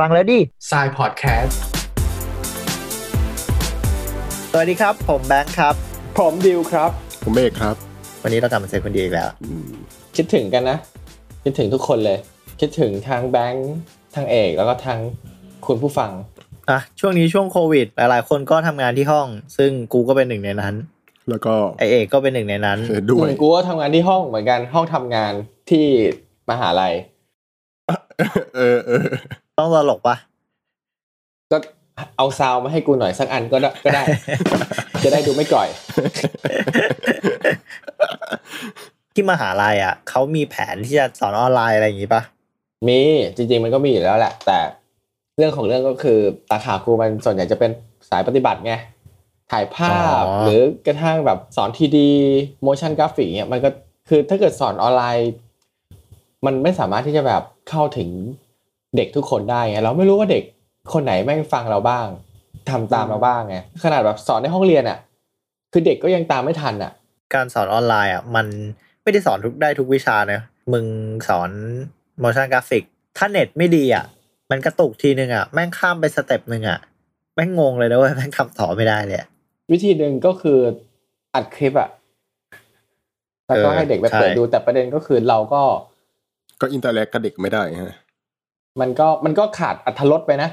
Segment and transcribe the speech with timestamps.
[0.00, 0.40] ฟังแล้วดิ
[0.70, 1.60] s ายพอดแคสต์
[4.50, 5.74] สวัสดีครับ ผมแบงค์ครับ
[6.18, 6.90] ผมดิวครับ
[7.24, 7.74] ผมเอกครับ
[8.22, 9.70] วันนี้เรากลับมาเจอคนเดียวอีกแล้วอืม
[10.16, 10.78] คิดถึงกันนะ
[11.44, 12.18] คิดถึงทุกคนเลย
[12.60, 13.70] คิดถึงทั้งแบงค์
[14.14, 15.00] ทั้งเอกแล้วก็ทั้ง
[15.66, 16.10] คุณผู้ฟัง
[16.70, 20.74] อะช่วงนี้ช่วงโควิด หลายๆ คนก็ทำงานที่ห้อง ซึ่งกูก็เป็นหนึ่งในนั้น
[21.28, 25.32] แล้วก็ไอเอกก็เป็นหนึ่งในนั้นเออด้วยกูก็ทำงานที่ห้องเหมือนกันห้องทำงาน
[25.70, 25.86] ที่
[26.50, 26.94] มหาลัย
[28.56, 29.06] เออเออ
[29.58, 30.16] ต้องตลกปะ
[31.52, 31.58] ก็
[32.16, 34.02] เอาซาวมาให้กูหน่อยสักอันก็ได้ก็ได้
[35.04, 35.68] จะได้ดูไม่ก่อย
[39.14, 42.22] ที่มหาลัยอะเขามีแผนที่จะสอนออนไลน์อะไรอย่างงี้ปะ
[42.88, 43.00] มี
[43.36, 44.58] จริง ๆ มันก็มีอยู่แล้วแหละ แต่
[45.36, 46.18] เรื่องของเรื่องก็คือ
[46.50, 47.70] สาขาครูมันส่วนใหญ่จะเป็น
[48.10, 48.74] สายปฏิบัติไง
[49.50, 52.10] ถ่ายภาพหรือกระทั่งแบบสอนทีดี
[52.66, 53.70] motion graphic เนี่ยมันก็
[54.08, 55.30] คือถ้าเกิดสอนออนไลน์
[56.46, 58.08] มันไม่สามารถที่จะแบบเข้าถึง
[58.96, 60.44] เด็กทุกคนได้ไงเราไม่รู้ว่าเด็ก
[60.92, 62.06] คนไหนแม่งฟังเราบ้าง
[62.70, 64.98] ทำตามเราบ้างไงขนาดแบบสอนในห้องเรียนอะ
[65.72, 66.92] คือเด็กก็ยังตามไม่ทันอะ
[67.34, 68.46] การสอนออนไลน์อะมัน
[69.02, 70.40] ไม่ได้สอนทุกได้ทุกวิชานะ
[70.72, 70.86] มึง
[71.28, 71.50] สอน
[72.22, 72.84] motion graphic
[73.18, 74.04] ถ้าเน็ตไม่ดีอะ
[74.50, 76.78] มันกระตุกทีนึงอะ แม่งข้ามไปสเต็ปหนึ่งอะ
[77.34, 79.28] แม่งงงเลยนะเว้ยแม่งคำต่อไม่ได้เลยอะ
[79.72, 80.58] วิธีหนึ่งก็คือ
[81.34, 81.88] อัดคลิปอะ
[83.46, 85.62] แล้วก็เออให้เด็กไปใช่เปิดดูแต่ประเด็นก็คือเราก็
[86.60, 87.96] ก็ interact กับเด็กไม่ได้ฮะ
[88.80, 90.50] มันก็มันก็ขาดอรรถรสไปนะ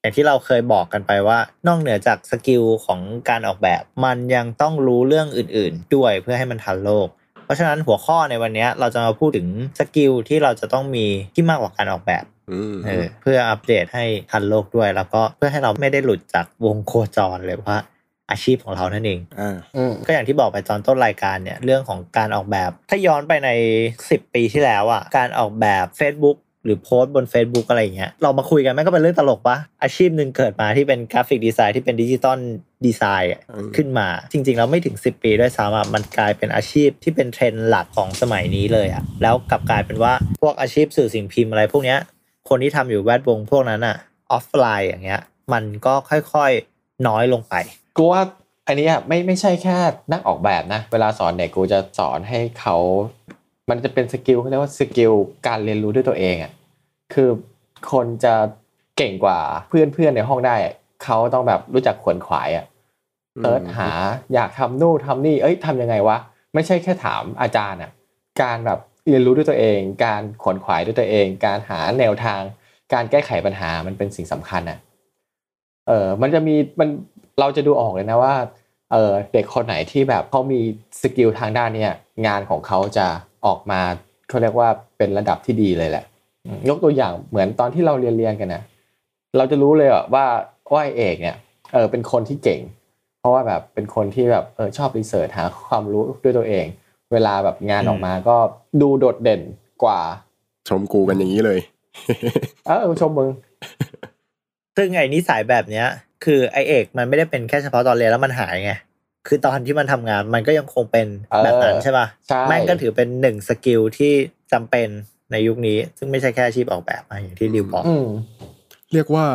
[0.00, 7.08] อย่างที่เราเคยบอกกันไปว่า นอกเหนือจาก skill ของการออกแบบ มันยังต้องรู้เรื่องอื่น ๆ ด้วยเพื่อให้มันทันโลก
[7.44, 17.78] เพราะฉะนั้นหัวข้อในวันนี้เราจะมาพูดถึง skill ที่เราจะต้องมีที่มากกว่าการออกแบบอืมเออเพื่ออัปเดตให้ทันโลกด้วย แล้วก็เพื่อให้เราไม่ได้หลุดจากวงโคจรเลยว่า
[18.30, 23.50] อาชีพของเรานั่นเองอ่าอืมก็อย่างที่บอกไปตอนต้นรายการเนี่ยเรื่องของการออกแบบ ถ้าย้อนไปใน
[23.90, 32.38] 10 ปีที่แล้วอะการออกแบบ Facebook หรือโพสต์บน Facebook อะไรอย่างเงี้ยเรามาคุยกันแม่งก็เป็นเรื่องตลกปะอาชีพหนึ่งเกิดมาที่เป็น graphic design ที่เป็น digital
[32.86, 40.12] design อะอืมขึ้นมา จริงๆ แล้วไม่ถึง 10 ปีด้วยซ้ำอะมันกลายเป็นอาชีพที่เป็นเทรนด์หลักของสมัยนี้เลยอะแล้วกลับกลายเป็นว่า
[40.42, 41.98] พวกอาชีพสื่อสิ่งพิมพ์อะไรพวกเนี้ย
[42.48, 43.96] คนที่ทำอยู่แวดวงพวกนั้นอะ
[44.32, 45.20] ออฟไลน์อย่างเงี้ย
[45.52, 47.54] มันก็ค่อยๆน้อยลงไป
[47.96, 48.22] กูว่า
[48.66, 49.76] อันนี้อะไม่ไม่ใช่แค่
[50.12, 52.76] นักออกแบบนะ เวลาสอนเด็กกูจะสอนให้เขา
[53.70, 55.12] มันจะเป็น skill เขาเรียกว่า skill
[55.46, 56.52] การเรียนรู้ด้วยตัวเองอะ
[57.14, 57.28] คือ
[57.92, 58.34] คนจะ
[58.96, 60.74] เก่งกว่าเพื่อนเพื่อนๆในห้องได้อะ
[61.04, 62.64] เขาต้องแบบรู้จักขวนขวายอะ
[63.40, 63.90] search หา
[64.34, 66.16] อยากทำนู่นทำนี่ เอ้ยทำยังไงวะ
[66.54, 67.90] ไม่ใช่แค่ถามอาจารย์อะ
[68.42, 68.78] การแบบ
[69.08, 72.40] เรียนรู้ด้วยตัวเอง การขวนขวายด้วยตัวเอง การหาแนวทาง
[72.92, 74.78] การแก้ไขปัญหามันเป็นสิ่งสำคัญอะ
[75.88, 76.88] เออมันจะมีมัน
[77.40, 78.34] เราจะดูออกเลยนะว่า
[78.92, 80.60] เออเด็กคนไหนที่แบบเขามี
[81.02, 81.94] สกิลทางด้านเนี้ย
[82.26, 83.06] งานของเขาจะ
[83.46, 83.80] ออกมา
[84.28, 86.15] เขาเรียกว่าเป็นระดับที่ดีเลยแหละอืม
[86.68, 88.62] ยกตัวอย่างเหมือนตอนที่เราเรียนเรียนกันนะ
[89.36, 90.24] เราจะรู้เลยอะว่า
[90.72, 91.36] ว่าไอ้เอกเนี่ย
[91.72, 92.60] เออเป็นคนที่เก่ง
[93.20, 96.66] เพราะว่าแบบเป็นคนที่แบบเออชอบ research หาความรู้ด้วยตัวเอง
[97.12, 98.36] เวลาแบบงานออกมาก็
[98.82, 99.40] ดูโดดเด่น
[99.82, 100.00] กว่า
[100.68, 101.58] ชมกูกันอย่างนี้เลย
[102.66, 103.30] เออชมมึง
[104.76, 105.86] ซึ่งไอ้นิสัยแบบเนี้ย
[106.24, 108.72] คือไอ้เอกมันไม่ได้เป็นแค่เฉพาะตอนเรียนแล้วมันหายไง
[109.26, 114.12] คือตอนที่มันทำงานมันก็ยังคงเป็นเออแบบนั้นใช่ป่ะใช่แม่งก็ถือเป็นหนึ่ง skill ที่
[114.52, 114.88] จำเป็น
[115.32, 118.08] ในยุคนี้ ซึ่งไม่ใช่แค่อาชีพออกแบบอะอย่างที่ดิวบอกอืม
[118.92, 119.26] เรียกว่า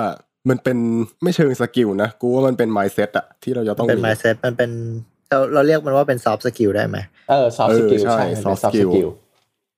[0.49, 0.77] มันเป็น
[1.23, 4.71] ไม่เชิง skill นะ กูว่ามันเป็น mindset อะที่เราจะต้องเป็นมี mindset มันเป็น
[5.29, 6.97] เราเราเรียกมันว่าเป็น soft skill ได้ไหม
[7.29, 9.09] เออ soft เออ skill ใช่ใช่มันเป็น soft soft skill skill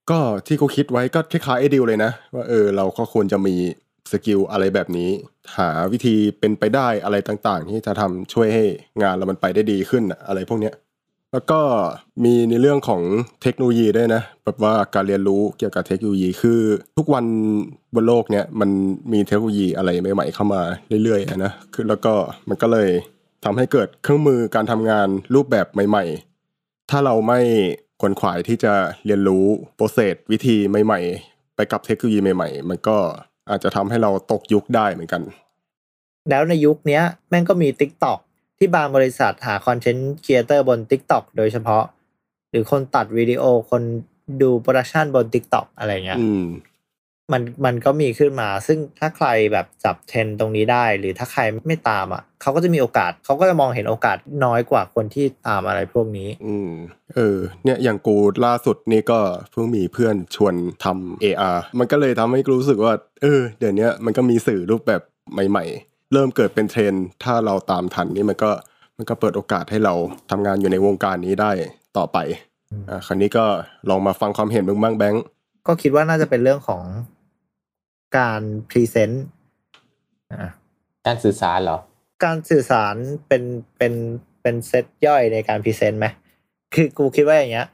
[0.09, 3.56] ก็ที่กูคิดไว้ก็คล้ายๆไอ้ดิวเลยนะ ว่าเออเราก็ควรจะมี
[4.12, 5.09] skill อะไรแบบนี้
[5.57, 8.63] หาวิธีเป็นไปได้อะไรต่างๆ ที่จะทำช่วยให้
[9.01, 10.74] งานเรามันไปได้ดีขึ้นอะอะไรพวกเนี้ย
[11.33, 11.59] แล้วก็
[12.23, 13.01] มีในเรื่องของ
[13.41, 16.59] เทคโนโลยีด้วยนะแบบว่าการเรียนรู้เกี่ยวกับเทคโนโลยีคือ
[16.97, 17.25] ทุกวัน
[17.95, 18.69] บนโลกเนี้ยมัน
[19.13, 20.61] มีเทคโนโลยีอะไรใหม่ๆเข้ามา
[21.03, 22.13] เรื่อยๆนะคือแล้วก็
[22.49, 22.89] มันก็เลย
[23.45, 26.05] ทำให้เกิดเครื่องมือการทำงานรูปแบบใหม่
[26.47, 27.39] ๆ ถ้าเราไม่
[28.01, 28.73] ขวนขวายที่จะ
[29.05, 29.45] เรียนรู้
[29.75, 32.97] โปรเซสวิธีใหม่ ๆ ไปกับเทคโนโลยีใหม่ ๆ มันก็
[33.50, 35.21] อาจจะทำให้เราตกยุคได้เหมือนกัน
[36.29, 38.19] แล้วในยุคเนี้ยแม่งก็มี TikTok
[38.63, 41.83] ที่บางบริษัทหาคอนเทนต์ครีเอเตอร์บน TikTok โดยเฉพาะ
[42.51, 43.81] หรือคนตัดวิดีโอคน
[44.42, 46.44] ดู production บน TikTok อะไรเงี้ยอืม
[47.31, 56.69] มันมันก็มีขึ้นมา ซึ่งถ้าใครแบบจับเทรนด์ตรงนี้ได้ หรือถ้าใครไม่ตามอะเขาก็จะมีโอกาสเขาก็จะมองเห็นโอกาสน้อยกว่าคนที่ตามอะไรพวกนี้ อืม
[57.15, 58.15] เออ เนี่ยอย่างกู
[58.45, 59.19] ล่าสุดนี่ก็
[59.51, 65.01] เพิ่งมีเพื่อนชวนทำ AR มันก็เลยทำให้กูรู้สึกว่า เออ เดี๋ยวนี้มันก็มีสื่อรูปแบบ
[65.33, 68.51] ใหม่ ๆ เริ่มเกิดเป็นเทรนด์ถ้าเราตามทันนี่มันก็
[68.98, 69.94] มันก็เปิดโอกาสให้เรา
[70.31, 71.51] ทำงานอยู่ในวงการนี้ได้
[71.98, 72.18] ต่อไป
[72.71, 73.45] อืมอ่าคราวนี้ก็
[73.89, 75.24] ลองมาฟังความเห็นมึงบ้างแบงค์
[75.68, 76.83] ก็คิดว่าน่าจะเป็นเรื่องของ
[78.18, 79.25] การพรีเซนต์
[80.31, 80.51] อะ
[81.06, 81.77] การสื่อสารเหรอ
[82.24, 82.95] การสื่อสาร
[83.27, 83.44] เป็น
[83.77, 83.94] เป็น
[84.42, 86.07] เป็นเซตย่อยในการ present ไหม
[86.74, 87.68] คือกูคิดว่าอย่างเงี้ย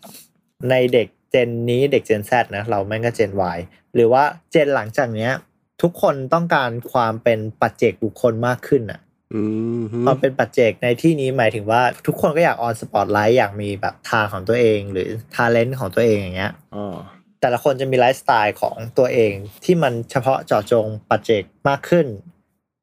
[0.70, 3.60] ในเด็กเจนนี้เด็กเจน Z นะเราแม่งก็เจน Y
[3.94, 5.32] หรือว่า Gen หลังจากเนี้ย
[5.82, 9.02] ทุกคนต้องการความเป็นปัจเจกบุคคลมากขึ้นอะ
[9.34, 9.42] อื
[9.82, 16.96] มฮึความเป็นปัจเจกในที่นี้หมายถึงว่าทุกคนก็อยาก on spotlight อยากมีแบบทางของตัวเองหรือ talent ของตัวเองอย่างเงี้ยอ๋อ
[17.42, 19.34] แต่ละคนจะมีไลฟ์สไตล์ของตัวเอง
[19.64, 22.08] ที่มันเฉพาะเจาะจงปัจเจกมากขึ้น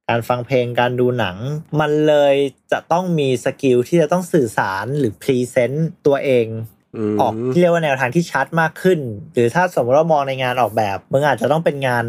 [0.08, 1.37] การฟังเพลงการดูหนัง
[1.81, 2.34] มันเลย
[2.72, 6.46] จะต้องมี skill ที่จะต้องสื่อสารหรือ present ตัวเอง
[7.14, 9.00] มออกที่เรียกว่าแนวทางที่ชัดมากขึ้น
[9.32, 12.04] หรือถ้าสมมติว่ามองในงานออกแบบมึงอาจจะต้องเป็นงาน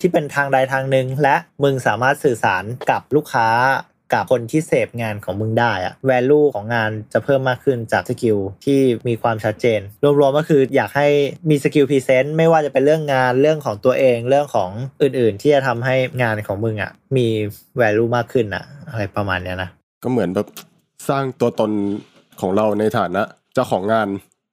[0.00, 3.48] ที่เป็นทางใดทางหนึ่งและมึงสามารถสื่อสารกับลูกค้า
[4.12, 9.80] กับคนที่เสพงานของมึงได้อะ value ของงานจะเพิ่มมากขึ้นจาก skill ที่มีความชัดเจน
[10.20, 11.08] รวมๆก็คืออยากให้
[11.50, 14.70] มี skill present ไม่ว่าจะเป็นเรื่องงานเรื่องของตัวเองเรื่องของ
[15.02, 17.26] อื่นๆ ที่จะทำให้งานของมึงอะมี
[17.80, 19.70] value มากขึ้นอะอะไรประมาณเนี้ยนะ
[20.02, 20.48] ก็เหมือนแบบ
[21.08, 21.70] สร้างตัวตน
[22.40, 23.22] ของเราในฐานะ
[23.54, 24.08] เจ้าของงาน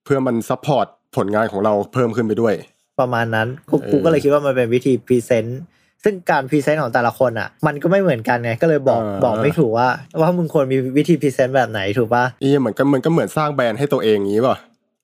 [0.05, 2.55] เพื่อมัน supportผลงานของเราเพิ่มขึ้นไปด้วย
[2.99, 5.61] ประมาณนั้นกูเออกูก็เลยคิดว่ามันเป็นวิธี present
[6.03, 9.89] ซึ่งการ present ของแต่ละคนอะ มันก็ไม่เหมือนกันไงก็เลยบอกบอกไม่ถูกว่า
[10.21, 14.57] ว่ามึงควรมีวิธี present แบบไหนถูกปะอีเหมือนก็มันก็เหมือนสร้างแบรนด์ให้ตัวเองงี้ป่ะ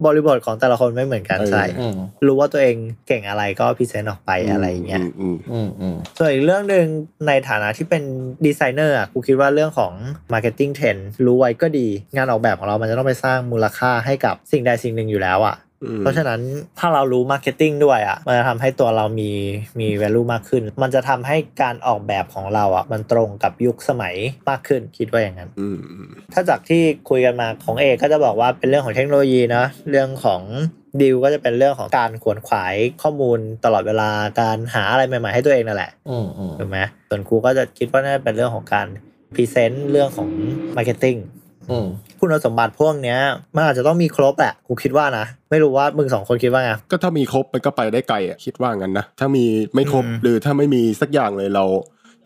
[0.06, 1.96] บริบทของแต่ละคนไม่เหมือนกันเออใช่อืม
[2.28, 2.76] รู้ว่าตัวเอง
[3.08, 6.86] เก่งอะไรก็ present ออกไปอะไรอย่างเงี้ยมอืมอืมอืมส่วนอีกเรื่องหนึ่ง
[7.28, 8.04] ในฐานะที่เป็น
[8.46, 9.94] ดีไซเนอร์อะกูคิดว่าเรื่องของ
[10.34, 16.42] Marketing Trend รู้ไว้ก็ดี งานออกแบบของเรามันจะต้องไปสร้างมูลค่าให้กับสิ่งใดสิ่งหนึ่งอยู่แล้วอะอืม เพราะฉะนั้น
[16.80, 19.32] ถ้าเรารู้ marketing ด้วยอะมันจะทำให้ตัวเรามี
[19.80, 24.16] มี value มากขึ้น มันจะทำให้การออกแบบของเราอะมันตรงกับยุคสมัย
[24.50, 30.42] มากขึ้นคิดว่าอย่างนั้นอืมอืมถ้าจากที่คุยกันมาของเอกก็จะบอกว่าเป็นเรื่องของเทคโนโลยีนะเรื่องของ
[31.02, 34.10] ดิวก็จะเป็นเรื่องของการขวนขวายข้อมูลตลอดเวลา
[34.42, 38.88] การหาอะไรใหม่ๆให้ตัวเองนั่นแหละอืมอืมถูกไหมส่วนกูก็จะคิดว่าน่าจะเป็นเรื่องของการ
[39.36, 40.30] present เรื่องของ
[40.78, 41.43] marketing อืม
[42.20, 43.20] คุณสมบัติพวกเนี้ย
[43.56, 51.66] มันอาจจะต้องมีครบแหละกูคิดว่านะ ไม่รู้ว่ามึงสองคนคิดว่าไง ก็ถ้ามีครบมันก็ไปได้ไกลอะคิดว่างั้นนะ ถ้ามีไม่ครบอืมหรือถ้าไม่มีสักอย่างเลยเรา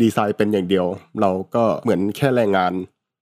[0.02, 0.86] ดีไซน์เป็นอย่างเดียว
[1.22, 2.74] เราก็เหมือนแค่แรงงาน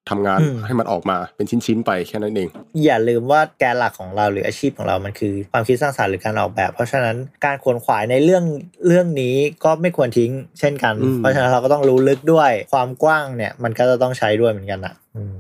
[0.10, 2.50] ทำงานให้มันออกมาเป็นชิ้นๆไปแค่นั้นเอง
[2.86, 7.16] อย่าลืมว่าแกนหลักของเราหรืออาชีพของเรามันคือ ความคิดสร้างสรรค์หรือการออกแบบ เพราะฉะนั้น
[7.46, 8.44] การขวนขวายในเรื่อง
[8.88, 15.36] เรื่องนี้ก็ไม่ควรทิ้ง เช่นกันอืมเพราะฉะนั้นเราก็ต้องรู้ลึกด้วยความกว้างเนี่ย มันก็จะต้องใช้ด้วยเหมือนกันอะอืมอืม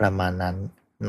[0.00, 0.56] ประมาณนั้น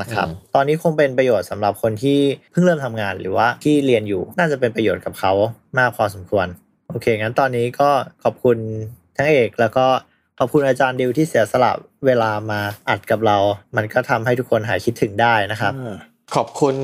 [0.01, 2.19] นะครับ ตอนนี้คงเป็นประโยชน์สำหรับคนที่
[2.51, 5.31] เพิ่งเริ่มทำงานหรือว่าที่เรียนอยู่น่าจะเป็นประโยชน์กับเขา
[5.79, 6.47] มากพอสมควร
[6.89, 7.89] โอเค งั้นตอนนี้ก็
[8.23, 8.57] ขอบคุณ
[9.15, 9.85] ทั้งเอกแล้วก็
[10.39, 11.71] ขอบคุณอาจารย์ดิวที่เสียสละ
[12.05, 12.59] เวลามา
[12.89, 13.37] อัดกับเรา
[13.75, 15.73] มันก็ทำให้ทุกคนหายคิดถึงได้นะครับ
[16.35, 16.75] ขอบคุณ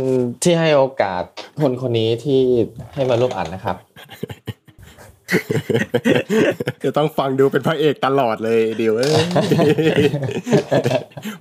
[0.44, 1.24] ที่ให้โอกาส
[1.62, 2.42] คนคนนี้ที่
[2.94, 3.78] ให้มาร่วมอ่านนะครับ
[6.84, 9.14] จะต้องฟังดูเป็นพระเอกตลอดเลยเดียวเอ้ย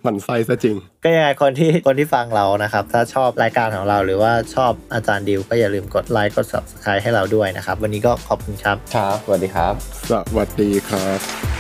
[0.03, 9.75] หมันไส้ซะจริง ก็ยังไงคนที่คนที่ฟังเรานะครับ ถ้าชอบรายการของเราหรือว่าชอบอาจารย์ดิวก็อย่าลืมกดไลค์กด subscribe ให้เราด้วยนะครับ วันนี้ก็ขอบคุณครับ ครับ สวัสดีครับ
[10.11, 11.54] สวัสดีครับ